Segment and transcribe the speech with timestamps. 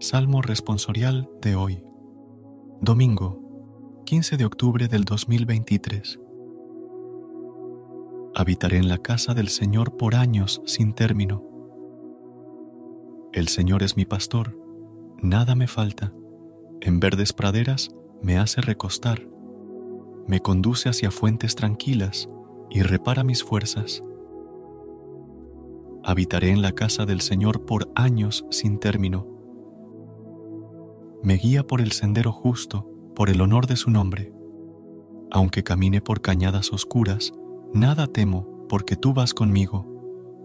[0.00, 1.84] Salmo responsorial de hoy.
[2.80, 6.18] Domingo, 15 de octubre del 2023.
[8.34, 11.44] Habitaré en la casa del Señor por años sin término.
[13.32, 14.58] El Señor es mi pastor,
[15.22, 16.12] nada me falta.
[16.80, 19.26] En verdes praderas me hace recostar.
[20.26, 22.28] Me conduce hacia fuentes tranquilas
[22.68, 24.02] y repara mis fuerzas.
[26.02, 29.33] Habitaré en la casa del Señor por años sin término
[31.24, 32.86] me guía por el sendero justo,
[33.16, 34.32] por el honor de su nombre.
[35.30, 37.32] Aunque camine por cañadas oscuras,
[37.72, 39.86] nada temo, porque tú vas conmigo,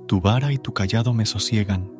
[0.08, 1.92] tu vara y tu callado me sosiegan.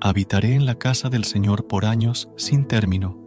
[0.00, 3.18] Habitaré en la casa del Señor por años sin término.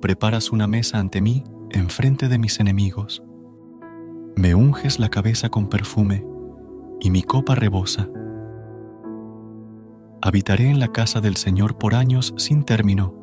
[0.00, 3.22] Preparas una mesa ante mí, enfrente de mis enemigos.
[4.36, 6.24] Me unges la cabeza con perfume,
[7.00, 8.08] y mi copa rebosa.
[10.28, 13.14] Habitaré en la casa del Señor por años sin término.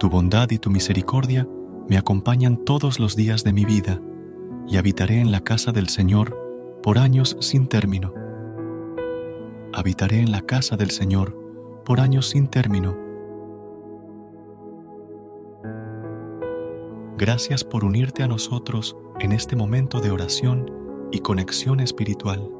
[0.00, 1.46] Tu bondad y tu misericordia
[1.88, 4.00] me acompañan todos los días de mi vida,
[4.66, 6.36] y habitaré en la casa del Señor
[6.82, 8.12] por años sin término.
[9.72, 11.36] Habitaré en la casa del Señor
[11.84, 12.96] por años sin término.
[17.16, 20.68] Gracias por unirte a nosotros en este momento de oración
[21.12, 22.59] y conexión espiritual.